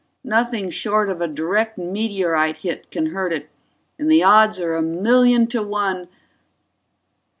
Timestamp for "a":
1.21-1.27, 4.73-4.81